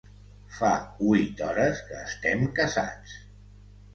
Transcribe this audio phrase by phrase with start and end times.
[0.59, 0.69] Fa
[1.07, 3.15] huit hores que estem casats.